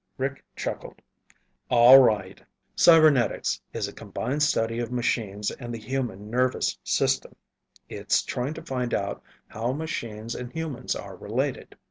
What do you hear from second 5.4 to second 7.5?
and the human nervous system.